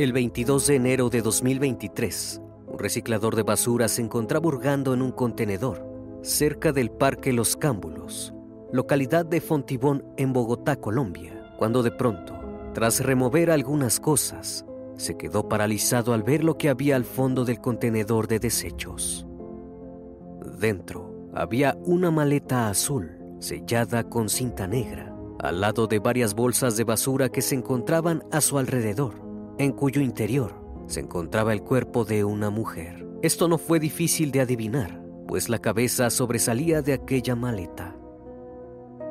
[0.00, 5.12] El 22 de enero de 2023, un reciclador de basura se encontraba hurgando en un
[5.12, 5.86] contenedor
[6.22, 8.32] cerca del Parque Los Cámbulos,
[8.72, 12.32] localidad de Fontibón en Bogotá, Colombia, cuando de pronto,
[12.72, 14.64] tras remover algunas cosas,
[14.96, 19.26] se quedó paralizado al ver lo que había al fondo del contenedor de desechos.
[20.58, 26.84] Dentro había una maleta azul sellada con cinta negra, al lado de varias bolsas de
[26.84, 29.28] basura que se encontraban a su alrededor
[29.64, 30.54] en cuyo interior
[30.86, 33.06] se encontraba el cuerpo de una mujer.
[33.20, 37.94] Esto no fue difícil de adivinar, pues la cabeza sobresalía de aquella maleta.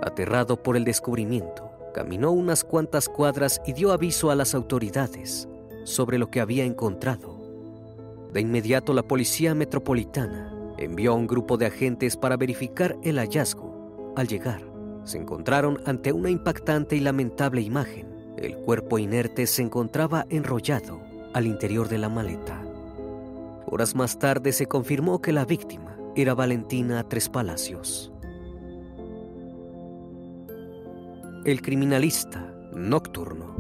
[0.01, 5.47] Aterrado por el descubrimiento, caminó unas cuantas cuadras y dio aviso a las autoridades
[5.83, 7.39] sobre lo que había encontrado.
[8.33, 14.13] De inmediato la Policía Metropolitana envió a un grupo de agentes para verificar el hallazgo.
[14.15, 14.63] Al llegar,
[15.03, 18.08] se encontraron ante una impactante y lamentable imagen
[18.41, 21.01] el cuerpo inerte se encontraba enrollado
[21.33, 22.63] al interior de la maleta.
[23.65, 28.11] Horas más tarde se confirmó que la víctima era Valentina Tres Palacios.
[31.45, 33.55] El criminalista nocturno.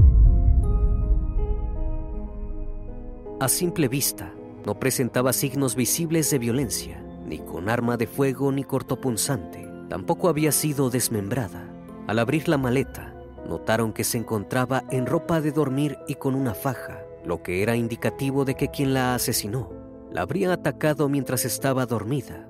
[3.39, 4.33] A simple vista,
[4.65, 9.67] no presentaba signos visibles de violencia, ni con arma de fuego ni cortopunzante.
[9.87, 11.69] Tampoco había sido desmembrada.
[12.07, 13.08] Al abrir la maleta,
[13.49, 17.75] notaron que se encontraba en ropa de dormir y con una faja, lo que era
[17.75, 19.79] indicativo de que quien la asesinó
[20.11, 22.49] la habría atacado mientras estaba dormida.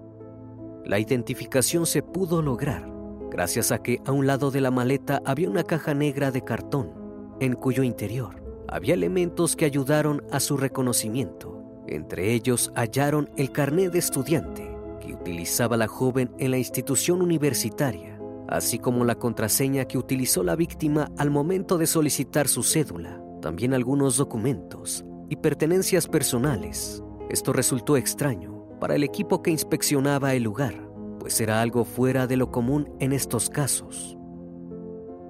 [0.85, 2.89] La identificación se pudo lograr
[3.29, 6.91] gracias a que a un lado de la maleta había una caja negra de cartón,
[7.39, 11.63] en cuyo interior había elementos que ayudaron a su reconocimiento.
[11.87, 18.08] Entre ellos hallaron el carné de estudiante que utilizaba la joven en la institución universitaria
[18.51, 23.73] así como la contraseña que utilizó la víctima al momento de solicitar su cédula, también
[23.73, 27.03] algunos documentos y pertenencias personales.
[27.29, 32.37] Esto resultó extraño para el equipo que inspeccionaba el lugar, pues era algo fuera de
[32.37, 34.17] lo común en estos casos.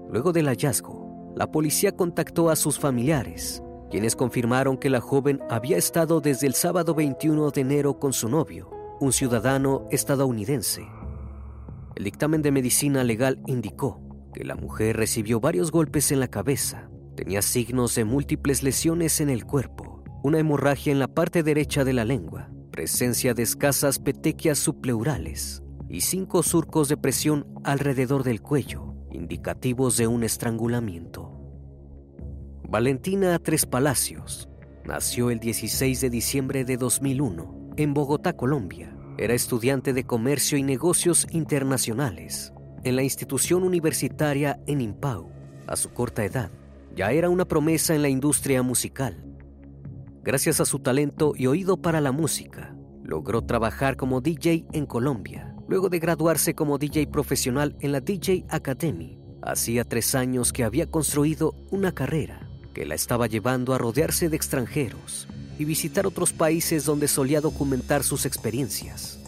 [0.10, 5.78] Luego del hallazgo, la policía contactó a sus familiares, quienes confirmaron que la joven había
[5.78, 8.70] estado desde el sábado 21 de enero con su novio,
[9.00, 10.88] un ciudadano estadounidense,
[12.00, 14.02] el dictamen de medicina legal indicó
[14.34, 19.30] que la mujer recibió varios golpes en la cabeza, tenía signos de múltiples lesiones en
[19.30, 24.60] el cuerpo, una hemorragia en la parte derecha de la lengua, presencia de escasas petequias
[24.60, 31.38] subpleurales y cinco surcos de presión alrededor del cuello, indicativos de un estrangulamiento.
[32.70, 34.48] Valentina Tres Palacios
[34.86, 38.96] nació el 16 de diciembre de 2001 en Bogotá, Colombia.
[39.22, 42.54] Era estudiante de Comercio y Negocios Internacionales
[42.86, 45.30] en la institución universitaria en Impau.
[45.68, 46.50] A su corta edad,
[46.96, 49.22] ya era una promesa en la industria musical.
[50.24, 52.74] Gracias a su talento y oído para la música,
[53.04, 58.46] logró trabajar como DJ en Colombia, luego de graduarse como DJ profesional en la DJ
[58.48, 59.20] Academy.
[59.42, 64.38] Hacía tres años que había construido una carrera que la estaba llevando a rodearse de
[64.38, 65.28] extranjeros
[65.60, 69.20] y visitar otros países donde solía documentar sus experiencias.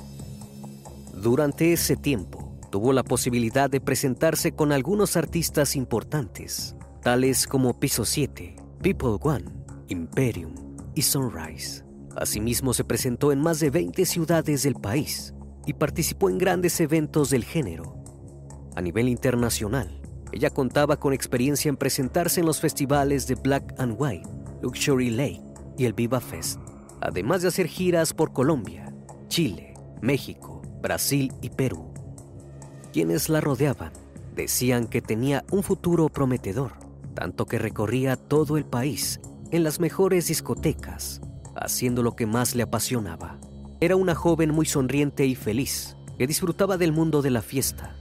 [1.14, 6.74] Durante ese tiempo, tuvo la posibilidad de presentarse con algunos artistas importantes,
[7.04, 9.44] tales como Piso 7, People One,
[9.90, 10.56] Imperium
[10.96, 11.84] y Sunrise.
[12.16, 15.34] Asimismo, se presentó en más de 20 ciudades del país
[15.66, 18.02] y participó en grandes eventos del género.
[18.78, 20.02] A nivel internacional,
[20.32, 24.30] ella contaba con experiencia en presentarse en los festivales de Black and White,
[24.62, 25.51] Luxury Lake
[25.82, 26.60] y el Viva Fest,
[27.02, 28.94] además de hacer giras por Colombia,
[29.28, 31.92] Chile, México, Brasil y Perú.
[32.94, 33.92] Quienes la rodeaban
[34.36, 36.74] decían que tenía un futuro prometedor,
[37.14, 39.20] tanto que recorría todo el país
[39.52, 41.22] en las mejores discotecas,
[41.56, 43.40] haciendo lo que más le apasionaba.
[43.80, 47.96] Era una joven muy sonriente y feliz, que disfrutaba del mundo de la fiesta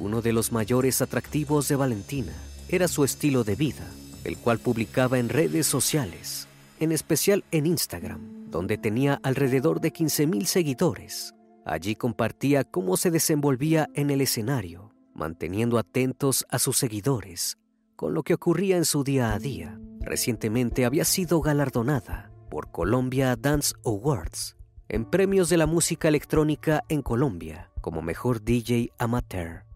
[0.00, 2.32] uno de los mayores atractivos de Valentina
[2.68, 3.86] era su estilo de vida,
[4.24, 6.48] el cual publicaba en redes sociales,
[6.80, 11.34] en especial en Instagram, donde tenía alrededor de 15.000 seguidores.
[11.64, 17.56] Allí compartía cómo se desenvolvía en el escenario, manteniendo atentos a sus seguidores
[18.00, 19.78] con lo que ocurría en su día a día.
[20.00, 24.56] Recientemente había sido galardonada por Colombia Dance Awards
[24.88, 29.66] en premios de la música electrónica en Colombia como mejor DJ amateur.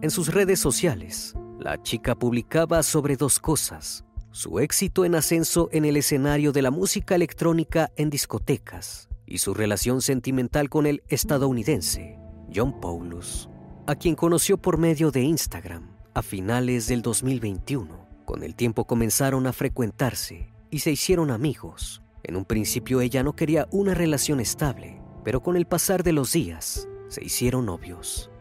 [0.00, 4.03] En sus redes sociales, la chica publicaba sobre dos cosas.
[4.34, 9.54] Su éxito en ascenso en el escenario de la música electrónica en discotecas y su
[9.54, 12.18] relación sentimental con el estadounidense,
[12.52, 13.48] John Paulus,
[13.86, 18.08] a quien conoció por medio de Instagram a finales del 2021.
[18.24, 22.02] Con el tiempo comenzaron a frecuentarse y se hicieron amigos.
[22.24, 26.32] En un principio ella no quería una relación estable, pero con el pasar de los
[26.32, 28.32] días se hicieron novios.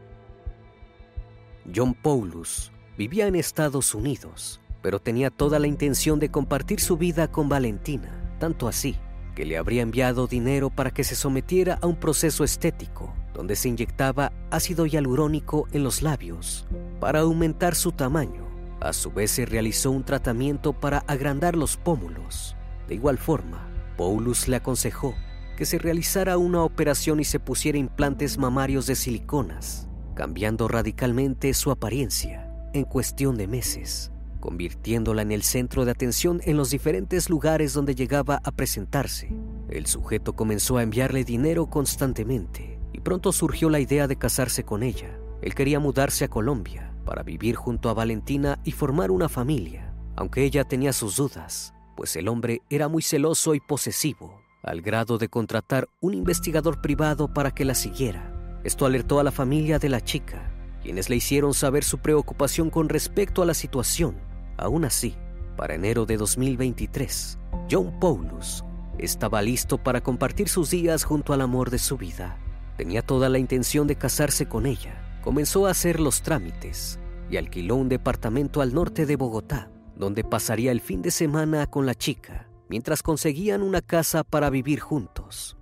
[1.73, 7.31] John Paulus vivía en Estados Unidos, pero tenía toda la intención de compartir su vida
[7.31, 8.95] con Valentina, tanto así
[9.33, 13.69] que le habría enviado dinero para que se sometiera a un proceso estético donde se
[13.69, 16.67] inyectaba ácido hialurónico en los labios
[16.99, 18.45] para aumentar su tamaño.
[18.79, 22.55] A su vez se realizó un tratamiento para agrandar los pómulos.
[22.87, 25.15] De igual forma, Paulus le aconsejó
[25.57, 31.71] que se realizara una operación y se pusiera implantes mamarios de siliconas cambiando radicalmente su
[31.71, 34.11] apariencia en cuestión de meses,
[34.43, 39.33] convirtiéndola en el centro de atención en los diferentes lugares donde llegaba a presentarse.
[39.69, 44.83] El sujeto comenzó a enviarle dinero constantemente y pronto surgió la idea de casarse con
[44.83, 45.17] ella.
[45.41, 50.43] Él quería mudarse a Colombia para vivir junto a Valentina y formar una familia, aunque
[50.43, 55.29] ella tenía sus dudas, pues el hombre era muy celoso y posesivo, al grado de
[55.29, 60.01] contratar un investigador privado para que la siguiera esto alertó a la familia de la
[60.01, 60.49] chica,
[60.81, 64.32] quienes le hicieron saber su preocupación con respecto a la situación.
[64.57, 65.15] Aún así,
[65.57, 67.39] para enero de 2023,
[67.69, 68.63] John Paulus
[68.97, 72.37] estaba listo para compartir sus días junto al amor de su vida.
[72.77, 75.19] Tenía toda la intención de casarse con ella.
[75.23, 76.99] Comenzó a hacer los trámites
[77.29, 81.85] y alquiló un departamento al norte de Bogotá, donde pasaría el fin de semana con
[81.85, 85.57] la chica, mientras conseguían una casa para vivir juntos.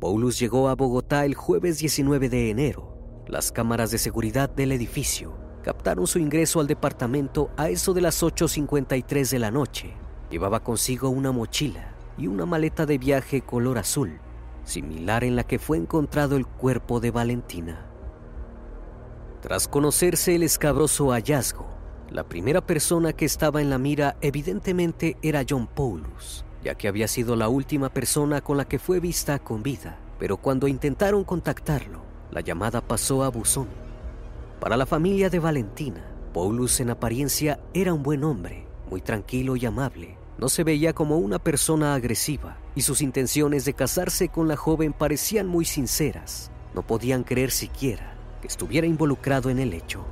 [0.00, 3.24] Paulus llegó a Bogotá el jueves 19 de enero.
[3.26, 8.22] Las cámaras de seguridad del edificio captaron su ingreso al departamento a eso de las
[8.22, 9.94] 8.53 de la noche.
[10.30, 14.20] Llevaba consigo una mochila y una maleta de viaje color azul,
[14.64, 17.86] similar en la que fue encontrado el cuerpo de Valentina.
[19.40, 21.66] Tras conocerse el escabroso hallazgo,
[22.10, 27.08] la primera persona que estaba en la mira evidentemente era John Paulus ya que había
[27.08, 32.02] sido la última persona con la que fue vista con vida, pero cuando intentaron contactarlo,
[32.30, 33.87] la llamada pasó a buzón.
[34.60, 39.64] Para la familia de Valentina, Paulus en apariencia era un buen hombre, muy tranquilo y
[39.64, 40.18] amable.
[40.36, 44.92] No se veía como una persona agresiva y sus intenciones de casarse con la joven
[44.92, 46.50] parecían muy sinceras.
[46.74, 50.04] No podían creer siquiera que estuviera involucrado en el hecho.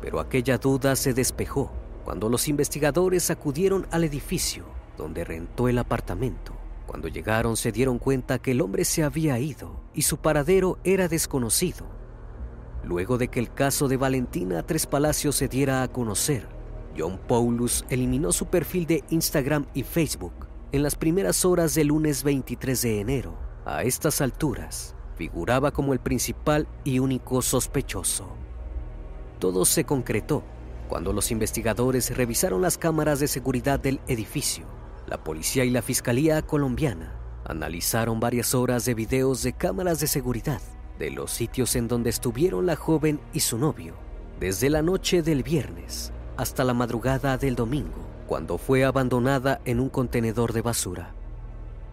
[0.00, 1.70] Pero aquella duda se despejó
[2.04, 4.64] cuando los investigadores acudieron al edificio
[4.96, 6.52] donde rentó el apartamento.
[6.86, 11.06] Cuando llegaron se dieron cuenta que el hombre se había ido y su paradero era
[11.06, 12.01] desconocido.
[12.84, 16.48] Luego de que el caso de Valentina Tres Palacios se diera a conocer,
[16.96, 22.24] John Paulus eliminó su perfil de Instagram y Facebook en las primeras horas del lunes
[22.24, 23.38] 23 de enero.
[23.64, 28.28] A estas alturas, figuraba como el principal y único sospechoso.
[29.38, 30.42] Todo se concretó
[30.88, 34.66] cuando los investigadores revisaron las cámaras de seguridad del edificio.
[35.06, 40.60] La policía y la fiscalía colombiana analizaron varias horas de videos de cámaras de seguridad
[41.02, 43.94] de los sitios en donde estuvieron la joven y su novio,
[44.38, 49.88] desde la noche del viernes hasta la madrugada del domingo, cuando fue abandonada en un
[49.88, 51.12] contenedor de basura.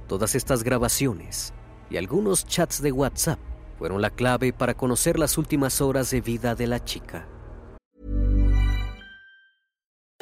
[0.07, 1.55] Todas estas grabaciones
[1.89, 3.39] y algunos chats de WhatsApp
[3.79, 7.27] fueron la clave para conocer las últimas horas de vida de la chica.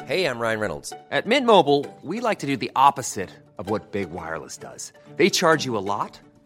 [0.06, 0.94] Hey, I'm Ryan Reynolds.
[1.10, 3.28] At Mint Mobile, we like to do the opposite
[3.58, 4.94] of what Big Wireless does.
[5.18, 6.18] They charge you a lot,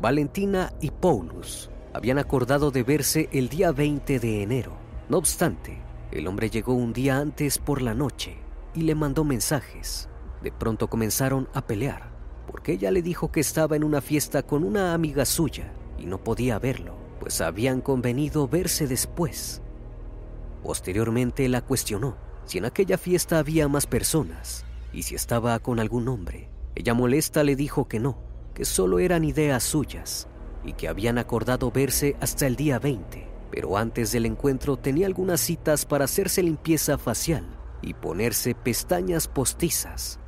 [0.00, 4.76] Valentina y Paulus habían acordado de verse el día 20 de enero.
[5.08, 5.80] No obstante,
[6.12, 8.36] el hombre llegó un día antes por la noche
[8.74, 10.08] y le mandó mensajes.
[10.40, 12.12] De pronto comenzaron a pelear,
[12.46, 16.22] porque ella le dijo que estaba en una fiesta con una amiga suya y no
[16.22, 19.62] podía verlo, pues habían convenido verse después.
[20.62, 26.06] Posteriormente la cuestionó si en aquella fiesta había más personas y si estaba con algún
[26.06, 26.50] hombre.
[26.76, 28.27] Ella molesta le dijo que no,
[28.58, 30.26] que solo eran ideas suyas
[30.64, 35.40] y que habían acordado verse hasta el día 20, pero antes del encuentro tenía algunas
[35.40, 37.46] citas para hacerse limpieza facial
[37.82, 40.18] y ponerse pestañas postizas,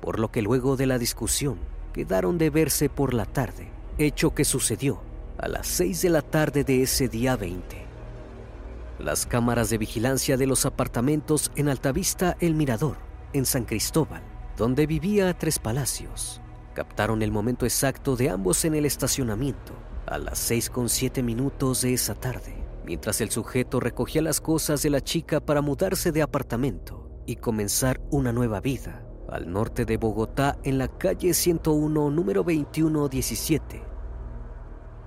[0.00, 1.58] por lo que luego de la discusión
[1.92, 5.00] quedaron de verse por la tarde, hecho que sucedió
[5.36, 7.84] a las 6 de la tarde de ese día 20.
[9.00, 12.98] Las cámaras de vigilancia de los apartamentos en Altavista El Mirador,
[13.32, 14.22] en San Cristóbal,
[14.56, 16.40] donde vivía Tres Palacios,
[16.78, 19.72] captaron el momento exacto de ambos en el estacionamiento,
[20.06, 22.54] a las 6 con 7 minutos de esa tarde,
[22.84, 28.00] mientras el sujeto recogía las cosas de la chica para mudarse de apartamento y comenzar
[28.12, 33.82] una nueva vida, al norte de Bogotá, en la calle 101, número 2117.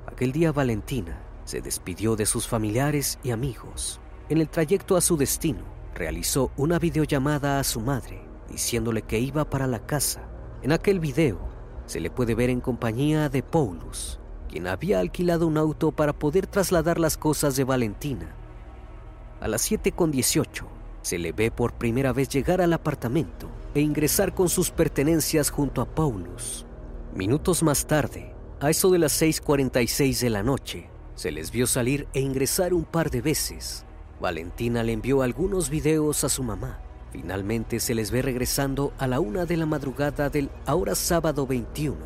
[0.07, 4.01] Aquel día Valentina se despidió de sus familiares y amigos.
[4.27, 5.63] En el trayecto a su destino,
[5.95, 10.27] realizó una videollamada a su madre, diciéndole que iba para la casa.
[10.63, 11.50] En aquel video,
[11.91, 14.17] se le puede ver en compañía de Paulus,
[14.47, 18.33] quien había alquilado un auto para poder trasladar las cosas de Valentina.
[19.41, 20.67] A las 7.18
[21.01, 25.81] se le ve por primera vez llegar al apartamento e ingresar con sus pertenencias junto
[25.81, 26.65] a Paulus.
[27.13, 32.07] Minutos más tarde, a eso de las 6.46 de la noche, se les vio salir
[32.13, 33.83] e ingresar un par de veces.
[34.21, 36.79] Valentina le envió algunos videos a su mamá.
[37.11, 41.97] Finalmente se les ve regresando a la una de la madrugada del ahora sábado 21.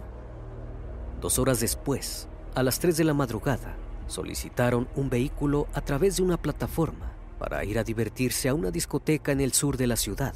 [1.21, 3.75] Dos horas después, a las 3 de la madrugada,
[4.07, 9.31] solicitaron un vehículo a través de una plataforma para ir a divertirse a una discoteca
[9.31, 10.33] en el sur de la ciudad,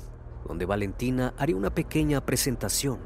[0.47, 2.99] donde Valentina haría una pequeña presentación.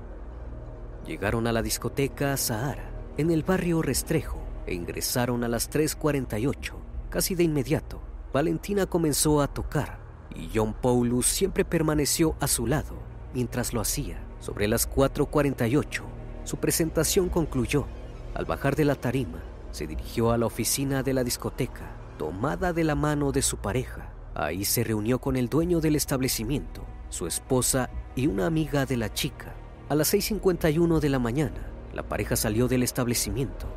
[1.08, 6.74] Llegaron a la discoteca Sahara, en el barrio Restrejo, e ingresaron a las 3.48.
[7.10, 8.01] Casi de inmediato,
[8.34, 10.02] Valentina comenzó a tocar
[10.35, 12.95] y John Paulus siempre permaneció a su lado
[13.33, 14.19] mientras lo hacía.
[14.39, 16.01] Sobre las 4.48,
[16.43, 17.85] su presentación concluyó.
[18.33, 22.83] Al bajar de la tarima, se dirigió a la oficina de la discoteca, tomada de
[22.83, 24.11] la mano de su pareja.
[24.35, 29.13] Ahí se reunió con el dueño del establecimiento, su esposa y una amiga de la
[29.13, 29.53] chica.
[29.89, 33.67] A las 6.51 de la mañana, la pareja salió del establecimiento.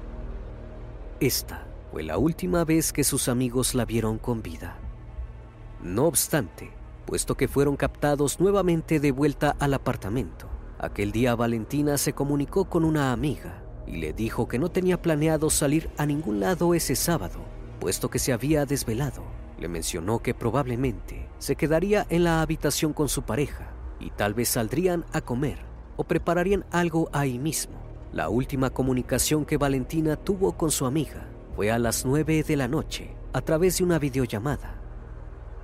[1.20, 4.78] Esta fue la última vez que sus amigos la vieron con vida.
[5.87, 6.73] No obstante,
[7.07, 10.49] puesto que fueron captados nuevamente de vuelta al apartamento,
[10.81, 15.49] aquel día Valentina se comunicó con una amiga y le dijo que no tenía planeado
[15.49, 17.38] salir a ningún lado ese sábado,
[17.78, 19.23] puesto que se había desvelado.
[19.61, 24.49] Le mencionó que probablemente se quedaría en la habitación con su pareja y tal vez
[24.49, 25.61] saldrían a comer,
[25.97, 27.76] o prepararían algo ahí mismo.
[28.12, 32.66] La última comunicación que Valentina tuvo con su amiga fue a las 9 de la
[32.66, 34.75] noche a través de una videollamada.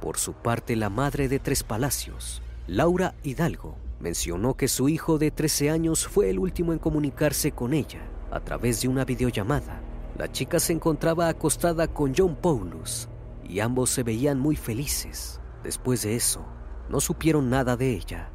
[0.02, 5.30] Por su parte, la madre de Tres Palacios, Laura Hidalgo, mencionó que su hijo de
[5.30, 8.00] 13 años fue el último en comunicarse con ella
[8.32, 9.80] a través de una videollamada.
[10.18, 13.08] La chica se encontraba acostada con John Paulus
[13.48, 15.40] y ambos se veían muy felices.
[15.62, 16.44] Después de eso,
[16.88, 18.28] no supieron nada de ella.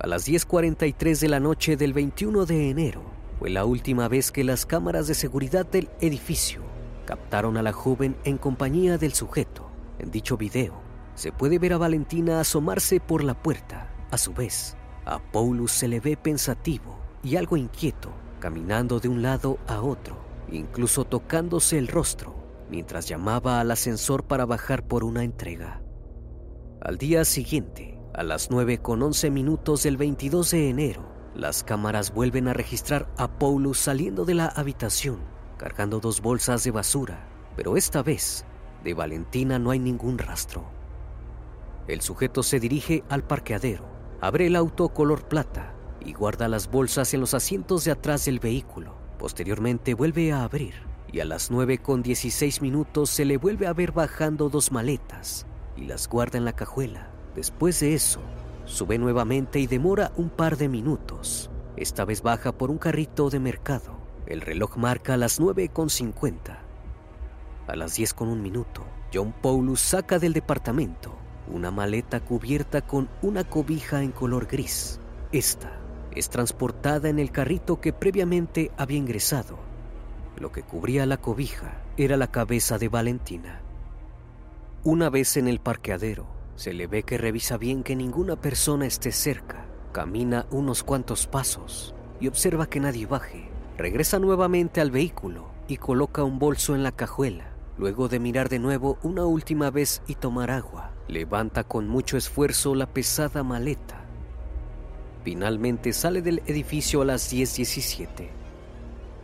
[0.00, 3.04] A las 10.43 de la noche del 21 de enero
[3.38, 6.60] fue la última vez que las cámaras de seguridad del edificio
[7.06, 9.61] captaron a la joven en compañía del sujeto.
[10.02, 10.82] En dicho video,
[11.14, 13.88] se puede ver a Valentina asomarse por la puerta.
[14.10, 19.22] A su vez, a Paulus se le ve pensativo y algo inquieto, caminando de un
[19.22, 20.16] lado a otro,
[20.50, 22.34] incluso tocándose el rostro,
[22.68, 25.82] mientras llamaba al ascensor para bajar por una entrega.
[26.80, 32.12] Al día siguiente, a las 9 con 11 minutos del 22 de enero, las cámaras
[32.12, 35.20] vuelven a registrar a Paulus saliendo de la habitación,
[35.58, 38.44] cargando dos bolsas de basura, pero esta vez
[38.82, 40.64] de Valentina no hay ningún rastro.
[41.88, 43.84] El sujeto se dirige al parqueadero,
[44.20, 48.38] abre el auto color plata y guarda las bolsas en los asientos de atrás del
[48.38, 48.94] vehículo.
[49.18, 50.74] Posteriormente vuelve a abrir
[51.12, 55.46] y a las 9 con 16 minutos se le vuelve a ver bajando dos maletas
[55.76, 57.10] y las guarda en la cajuela.
[57.34, 58.20] Después de eso,
[58.64, 61.50] sube nuevamente y demora un par de minutos.
[61.76, 63.96] Esta vez baja por un carrito de mercado.
[64.26, 66.61] El reloj marca las 9.50.
[67.66, 71.16] A las 10 con un minuto, John Paulus saca del departamento
[71.48, 75.00] una maleta cubierta con una cobija en color gris.
[75.32, 75.78] Esta
[76.14, 79.58] es transportada en el carrito que previamente había ingresado.
[80.38, 83.60] Lo que cubría la cobija era la cabeza de Valentina.
[84.84, 86.26] Una vez en el parqueadero,
[86.56, 89.66] se le ve que revisa bien que ninguna persona esté cerca.
[89.92, 93.48] Camina unos cuantos pasos y observa que nadie baje.
[93.78, 97.51] Regresa nuevamente al vehículo y coloca un bolso en la cajuela.
[97.78, 102.74] Luego de mirar de nuevo una última vez y tomar agua, levanta con mucho esfuerzo
[102.74, 104.04] la pesada maleta.
[105.24, 108.28] Finalmente sale del edificio a las 10.17.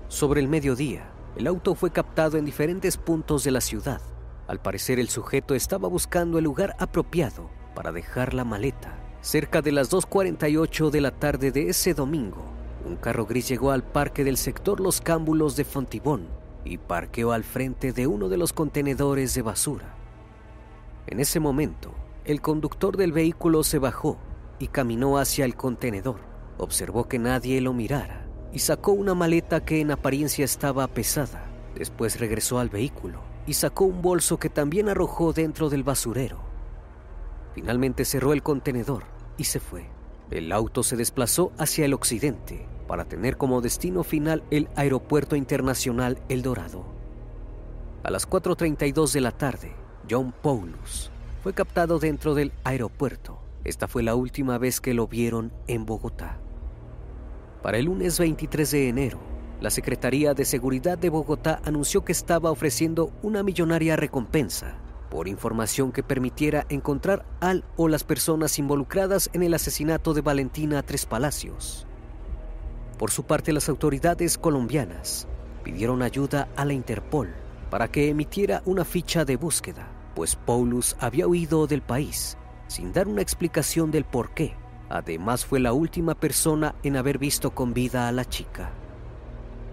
[0.09, 4.01] Sobre el mediodía, el auto fue captado en diferentes puntos de la ciudad.
[4.47, 8.99] Al parecer el sujeto estaba buscando el lugar apropiado para dejar la maleta.
[9.21, 12.47] Cerca de las 2.48 de la tarde de ese domingo,
[12.87, 17.45] un carro gris llegó al parque del sector Los Cámbulos de Fontibón y parqueó al
[17.45, 19.95] frente de uno de los contenedores de basura.
[21.07, 21.95] En ese momento,
[22.25, 24.19] el conductor del vehículo se bajó
[24.59, 26.21] y caminó hacia el contenedor.
[26.59, 31.45] Observó que nadie lo mirara y sacó una maleta que en apariencia estaba pesada.
[31.75, 36.41] Después regresó al vehículo y sacó un bolso que también arrojó dentro del basurero.
[37.55, 39.05] Finalmente cerró el contenedor
[39.37, 39.87] y se fue.
[40.31, 46.19] El auto se desplazó hacia el occidente para tener como destino final el Aeropuerto Internacional
[46.29, 46.85] El Dorado.
[48.03, 49.73] A las 4.32 de la tarde,
[50.11, 51.11] John Paulus
[51.43, 53.39] fue captado dentro del aeropuerto.
[53.63, 56.39] Esta fue la última vez que lo vieron en Bogotá.
[57.63, 59.19] Para el lunes 23 de enero,
[59.61, 64.77] la Secretaría de Seguridad de Bogotá anunció que estaba ofreciendo una millonaria recompensa
[65.11, 70.83] por información que permitiera encontrar al o las personas involucradas en el asesinato de Valentina
[70.83, 71.88] Tres Palacios.
[72.99, 75.29] Por su parte, las autoridades colombianas
[75.63, 77.33] pidieron ayuda a la Interpol
[77.71, 83.07] para que emitiera una ficha de búsqueda, pues Paulus había huido del país sin dar
[83.07, 84.57] una explicación del por qué.
[84.91, 88.73] Además, fue la última persona en haber visto con vida a la chica.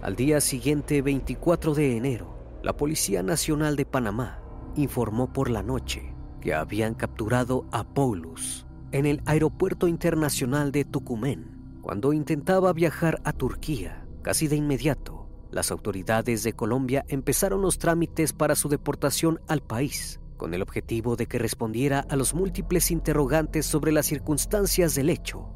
[0.01, 4.39] Al día siguiente, 24 de enero, la Policía Nacional de Panamá
[4.75, 11.54] informó por la noche que habían capturado a Paulus en el Aeropuerto Internacional de Tucumán
[11.85, 14.07] cuando intentaba viajar a Turquía.
[14.23, 20.19] Casi de inmediato, las autoridades de Colombia empezaron los trámites para su deportación al país,
[20.35, 25.47] con el objetivo de que respondiera a los múltiples interrogantes sobre las circunstancias del hecho.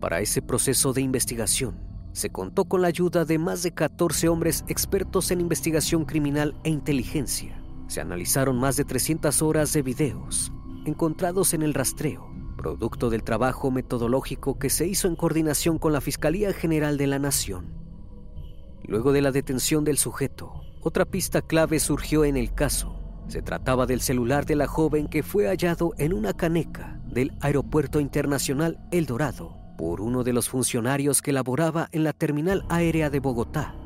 [0.00, 1.78] Para ese proceso de investigación,
[2.10, 6.70] se contó con la ayuda de más de 14 hombres expertos en investigación criminal e
[6.70, 7.62] inteligencia.
[7.86, 10.50] Se analizaron más de 300 horas de videos
[10.86, 12.35] encontrados en el rastreo,
[12.66, 17.20] producto del trabajo metodológico que se hizo en coordinación con la Fiscalía General de la
[17.20, 17.66] Nación.
[18.82, 22.98] Luego de la detención del sujeto, otra pista clave surgió en el caso.
[23.28, 28.00] Se trataba del celular de la joven que fue hallado en una caneca del Aeropuerto
[28.00, 33.20] Internacional El Dorado por uno de los funcionarios que laboraba en la terminal aérea de
[33.20, 33.76] Bogotá.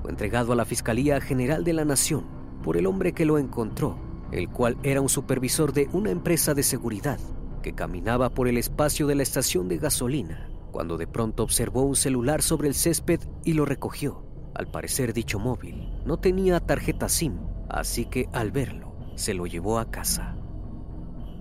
[0.00, 2.24] Fue entregado a la Fiscalía General de la Nación
[2.64, 3.98] por el hombre que lo encontró,
[4.32, 7.18] el cual era un supervisor de una empresa de seguridad
[7.62, 11.96] que caminaba por el espacio de la estación de gasolina cuando de pronto observó un
[11.96, 14.22] celular sobre el césped y lo recogió.
[14.54, 19.78] Al parecer dicho móvil no tenía tarjeta SIM, así que al verlo se lo llevó
[19.78, 20.36] a casa.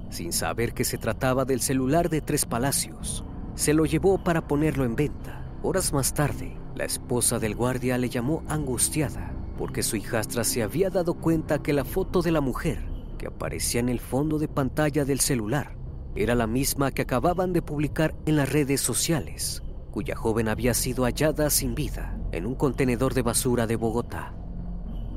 [0.09, 3.23] Sin saber que se trataba del celular de Tres Palacios,
[3.55, 5.45] se lo llevó para ponerlo en venta.
[5.61, 10.89] Horas más tarde, la esposa del guardia le llamó angustiada porque su hijastra se había
[10.89, 15.03] dado cuenta que la foto de la mujer que aparecía en el fondo de pantalla
[15.03, 15.75] del celular
[16.15, 21.03] era la misma que acababan de publicar en las redes sociales, cuya joven había sido
[21.03, 24.33] hallada sin vida en un contenedor de basura de Bogotá.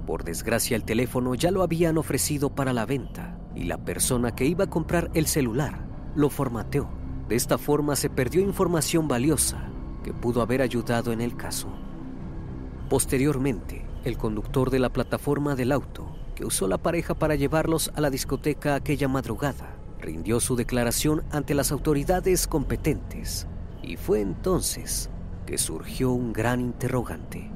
[0.07, 4.47] Por desgracia el teléfono ya lo habían ofrecido para la venta y la persona que
[4.47, 6.89] iba a comprar el celular lo formateó.
[7.29, 9.69] De esta forma se perdió información valiosa
[10.03, 11.69] que pudo haber ayudado en el caso.
[12.89, 18.01] Posteriormente, el conductor de la plataforma del auto, que usó la pareja para llevarlos a
[18.01, 23.47] la discoteca aquella madrugada, rindió su declaración ante las autoridades competentes
[23.83, 25.09] y fue entonces
[25.47, 27.51] que surgió un gran interrogante.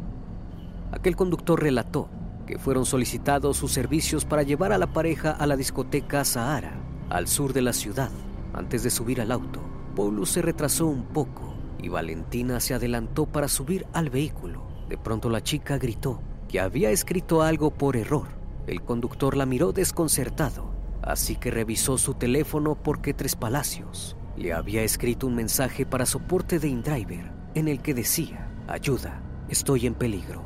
[0.93, 2.09] Aquel conductor relató
[2.47, 6.81] que fueron solicitados sus servicios para llevar a la pareja a la discoteca Sahara,
[7.11, 8.11] al sur de la ciudad.
[8.55, 9.61] Antes de subir al auto,
[9.97, 14.63] Paulus se retrasó un poco y Valentina se adelantó para subir al vehículo.
[14.89, 18.29] De pronto la chica gritó que había escrito algo por error.
[18.69, 20.66] El conductor la miró desconcertado,
[21.03, 26.59] así que revisó su teléfono porque Tres Palacios le había escrito un mensaje para soporte
[26.59, 30.43] de InDriver en el que decía, ayuda, estoy en peligro.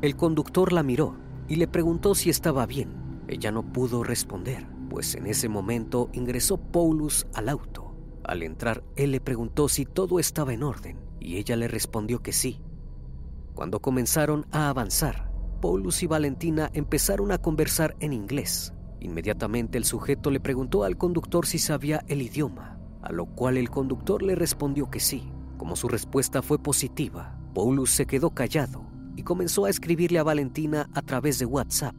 [0.00, 1.16] El conductor la miró
[1.48, 3.24] y le preguntó si estaba bien.
[3.26, 7.96] Ella no pudo responder, pues en ese momento ingresó Paulus al auto.
[8.22, 12.32] Al entrar, él le preguntó si todo estaba en orden y ella le respondió que
[12.32, 12.60] sí.
[13.54, 18.72] Cuando comenzaron a avanzar, Paulus y Valentina empezaron a conversar en inglés.
[19.00, 23.70] Inmediatamente el sujeto le preguntó al conductor si sabía el idioma, a lo cual el
[23.70, 25.30] conductor le respondió que sí.
[25.56, 30.88] Como su respuesta fue positiva, Paulus se quedó callado y comenzó a escribirle a Valentina
[30.94, 31.94] a través de WhatsApp.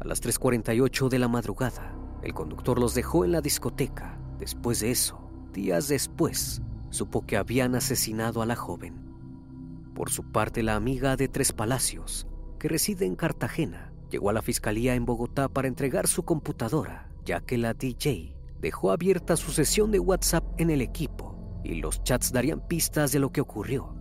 [0.00, 4.18] A las 3.48 de la madrugada, el conductor los dejó en la discoteca.
[4.38, 8.94] Después de eso, días después, supo que habían asesinado a la joven.
[9.94, 12.26] Por su parte, la amiga de Tres Palacios,
[12.58, 17.40] que reside en Cartagena, llegó a la fiscalía en Bogotá para entregar su computadora, ya
[17.40, 22.30] que la DJ dejó abierta su sesión de WhatsApp en el equipo y los chats
[22.30, 23.94] darían pistas de lo que ocurrió.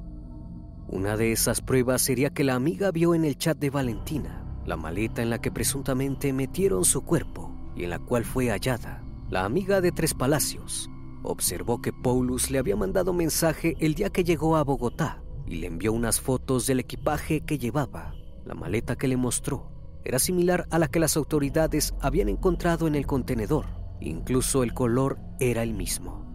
[0.89, 4.77] Una de esas pruebas sería que la amiga vio en el chat de Valentina la
[4.77, 9.03] maleta en la que presuntamente metieron su cuerpo y en la cual fue hallada.
[9.29, 10.89] La amiga de Tres Palacios
[11.23, 15.67] observó que Paulus le había mandado mensaje el día que llegó a Bogotá y le
[15.67, 18.13] envió unas fotos del equipaje que llevaba.
[18.45, 19.71] La maleta que le mostró
[20.03, 23.65] era similar a la que las autoridades habían encontrado en el contenedor.
[23.99, 26.25] Incluso el color era el mismo.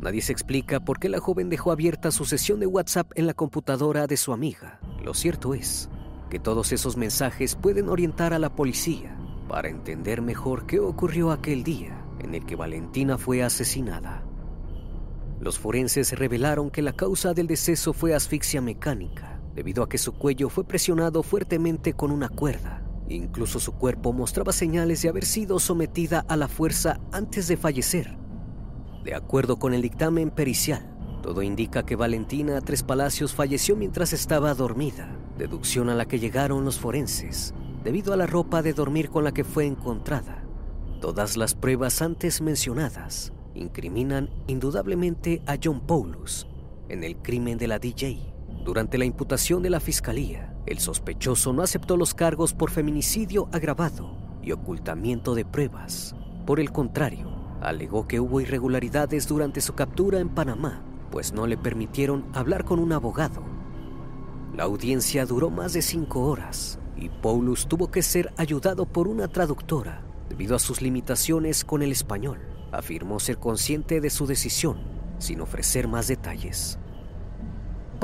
[0.00, 3.34] Nadie se explica por qué la joven dejó abierta su sesión de WhatsApp en la
[3.34, 4.78] computadora de su amiga.
[5.02, 5.88] Lo cierto es
[6.30, 9.16] que todos esos mensajes pueden orientar a la policía
[9.48, 14.24] para entender mejor qué ocurrió aquel día en el que Valentina fue asesinada.
[15.40, 20.12] Los forenses revelaron que la causa del deceso fue asfixia mecánica, debido a que su
[20.12, 22.82] cuello fue presionado fuertemente con una cuerda.
[23.08, 28.16] Incluso su cuerpo mostraba señales de haber sido sometida a la fuerza antes de fallecer.
[29.04, 30.90] De acuerdo con el dictamen pericial,
[31.22, 36.64] todo indica que Valentina Tres Palacios falleció mientras estaba dormida, deducción a la que llegaron
[36.64, 40.42] los forenses, debido a la ropa de dormir con la que fue encontrada.
[41.00, 46.46] Todas las pruebas antes mencionadas incriminan indudablemente a John Paulus
[46.88, 48.33] en el crimen de la DJ.
[48.64, 54.16] Durante la imputación de la fiscalía, el sospechoso no aceptó los cargos por feminicidio agravado
[54.42, 56.16] y ocultamiento de pruebas.
[56.46, 61.58] Por el contrario, alegó que hubo irregularidades durante su captura en Panamá, pues no le
[61.58, 63.42] permitieron hablar con un abogado.
[64.56, 69.28] La audiencia duró más de cinco horas y Paulus tuvo que ser ayudado por una
[69.28, 72.40] traductora debido a sus limitaciones con el español
[72.72, 74.78] afirmó ser consciente de su decisión
[75.18, 76.78] sin ofrecer más detalles.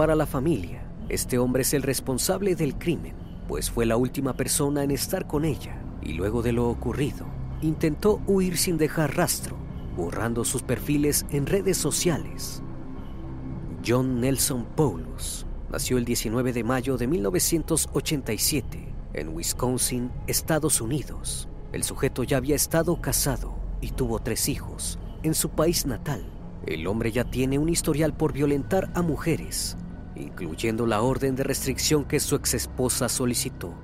[0.00, 3.14] Para la familia, este hombre es el responsable del crimen,
[3.46, 7.26] pues fue la última persona en estar con ella y luego de lo ocurrido,
[7.60, 9.58] intentó huir sin dejar rastro,
[9.94, 12.62] borrando sus perfiles en redes sociales.
[13.86, 21.46] John Nelson Paulus nació el 19 de mayo de 1987 en Wisconsin, Estados Unidos.
[21.72, 24.98] El sujeto ya había estado casado y tuvo tres hijos.
[25.22, 26.24] En su país natal,
[26.64, 29.76] el hombre ya tiene un historial por violentar a mujeres,
[30.20, 33.74] incluyendo la orden de restricción que su exesposa solicitó.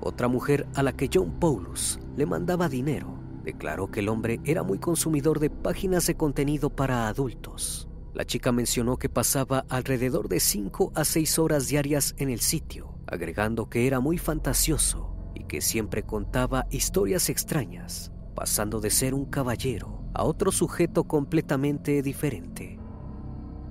[0.00, 4.62] Otra mujer a la que John Paulus le mandaba dinero declaró que el hombre era
[4.62, 7.88] muy consumidor de páginas de contenido para adultos.
[8.14, 12.98] La chica mencionó que pasaba alrededor de 5 a 6 horas diarias en el sitio,
[13.06, 19.24] agregando que era muy fantasioso y que siempre contaba historias extrañas, pasando de ser un
[19.24, 22.77] caballero a otro sujeto completamente diferente.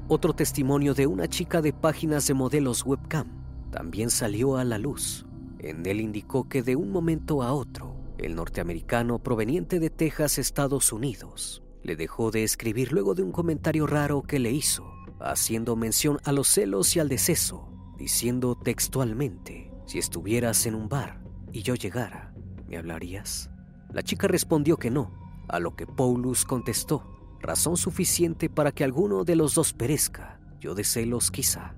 [0.10, 3.28] Otro testimonio de una chica de páginas de modelos webcam
[3.72, 5.26] también salió a la luz.
[5.60, 10.94] En él indicó que de un momento a otro, el norteamericano proveniente de Texas, Estados
[10.94, 14.90] Unidos, le dejó de escribir luego de un comentario raro que le hizo,
[15.20, 17.68] haciendo mención a los celos y al deceso,
[17.98, 22.34] diciendo textualmente, si estuvieras en un bar y yo llegara,
[22.66, 23.50] ¿me hablarías?
[23.92, 25.12] La chica respondió que no,
[25.50, 30.76] a lo que Paulus contestó, razón suficiente para que alguno de los dos perezca, yo
[30.76, 31.76] de celos quizá.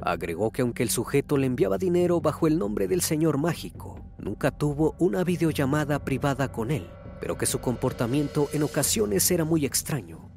[0.00, 4.50] Agregó que aunque el sujeto le enviaba dinero bajo el nombre del señor mágico, nunca
[4.50, 6.86] tuvo una videollamada privada con él,
[7.20, 10.30] pero que su comportamiento en ocasiones era muy extraño.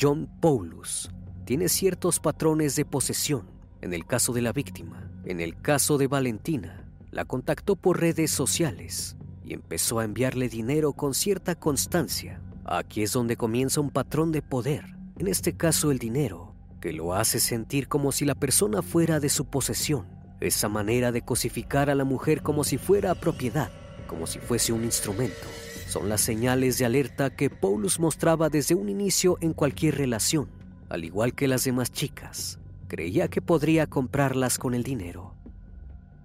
[0.00, 1.10] John Paulus
[1.44, 3.52] tiene ciertos patrones de posesión.
[3.80, 8.30] En el caso de la víctima, en el caso de Valentina, la contactó por redes
[8.30, 14.32] sociales y empezó a enviarle dinero con cierta constancia Aquí es donde comienza un patrón
[14.32, 18.80] de poder, en este caso el dinero, que lo hace sentir como si la persona
[18.80, 20.06] fuera de su posesión.
[20.40, 23.70] Esa manera de cosificar a la mujer como si fuera propiedad,
[24.06, 25.46] como si fuese un instrumento,
[25.88, 30.48] son las señales de alerta que Paulus mostraba desde un inicio en cualquier relación,
[30.88, 32.58] al igual que las demás chicas.
[32.88, 35.34] Creía que podría comprarlas con el dinero.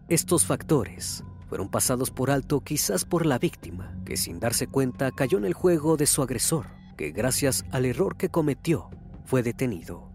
[0.08, 5.40] Estos factores fueron pasados por alto quizás por la víctima, que sin darse cuenta cayó
[5.40, 8.90] en el juego de su agresor, que gracias al error que cometió
[9.26, 10.10] fue detenido.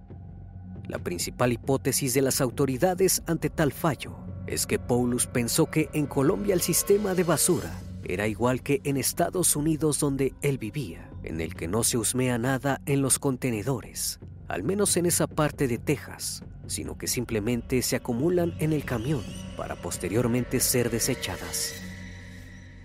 [0.87, 4.17] La principal hipótesis de las autoridades ante tal fallo
[4.47, 7.73] es que Paulus pensó que en Colombia el sistema de basura
[8.05, 12.39] era igual que en Estados Unidos donde él vivía, en el que no se husmea
[12.39, 14.21] nada en los contenedores,
[14.55, 19.21] al menos en esa parte de Texas, sino que simplemente se acumulan en el camión
[19.57, 21.75] para posteriormente ser desechadas.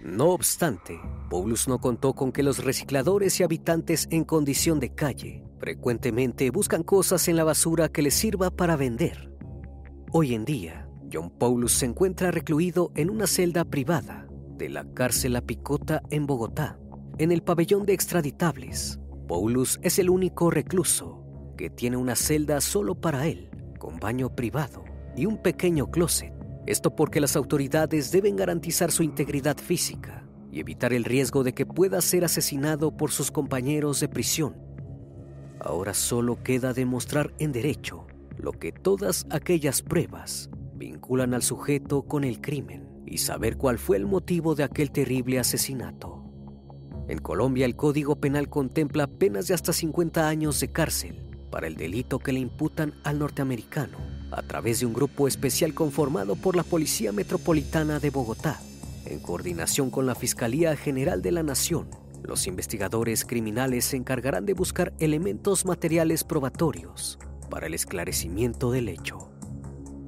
[0.02, 5.44] No obstante, Paulus no contó con que los recicladores y habitantes en condición de calle
[5.60, 9.32] frecuentemente buscan cosas en la basura que les sirva para vender.
[10.12, 14.28] Hoy en día, John Paulus se encuentra recluido en una celda privada
[14.58, 16.80] de la cárcel La Picota en Bogotá,
[17.20, 19.00] en el pabellón de extraditables.
[19.28, 21.19] Paulus es el único recluso
[21.60, 24.86] que tiene una celda solo para él con baño privado
[25.18, 26.34] y un pequeño closet.
[26.66, 31.66] Esto porque las autoridades deben garantizar su integridad física y evitar el riesgo de que
[31.66, 34.56] pueda ser asesinado por sus compañeros de prisión.
[35.60, 42.24] Ahora solo queda demostrar en derecho lo que todas aquellas pruebas vinculan al sujeto con
[42.24, 46.24] el crimen y saber cuál fue el motivo de aquel terrible asesinato.
[47.10, 51.76] En Colombia el Código Penal contempla penas de hasta 50 años de cárcel para el
[51.76, 53.98] delito que le imputan al norteamericano
[54.32, 58.60] a través de un grupo especial conformado por la Policía Metropolitana de Bogotá,
[59.06, 61.90] en coordinación con la Fiscalía General de la Nación.
[62.24, 67.18] Los investigadores criminales se encargarán de buscar elementos materiales probatorios
[67.50, 69.32] para el esclarecimiento del hecho.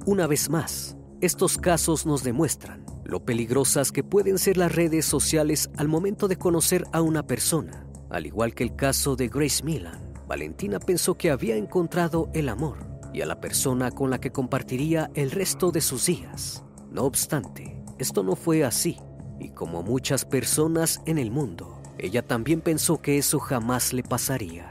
[0.06, 5.70] Una vez más, estos casos nos demuestran lo peligrosas que pueden ser las redes sociales
[5.76, 10.11] al momento de conocer a una persona, al igual que el caso de Grace Millan
[10.32, 12.78] Valentina pensó que había encontrado el amor
[13.12, 16.64] y a la persona con la que compartiría el resto de sus días.
[16.90, 18.96] No obstante, esto no fue así,
[19.38, 24.70] y como muchas personas en el mundo, ella también pensó que eso jamás le pasaría.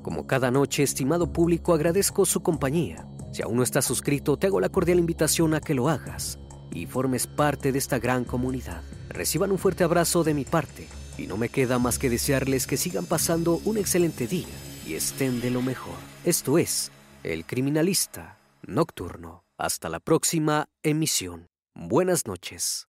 [0.00, 3.08] Como cada noche, estimado público, agradezco su compañía.
[3.32, 6.38] Si aún no estás suscrito, te hago la cordial invitación a que lo hagas
[6.70, 8.82] y formes parte de esta gran comunidad.
[9.08, 10.86] Reciban un fuerte abrazo de mi parte
[11.18, 14.48] y no me queda más que desearles que sigan pasando un excelente día
[14.86, 15.96] y estén de lo mejor.
[16.24, 16.90] Esto es
[17.22, 19.44] El Criminalista Nocturno.
[19.56, 21.46] Hasta la próxima emisión.
[21.74, 22.88] Buenas noches.